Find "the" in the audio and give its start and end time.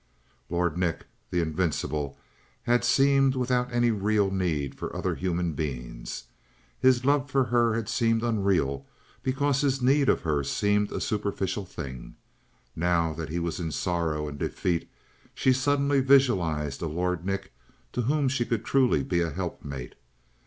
1.29-1.41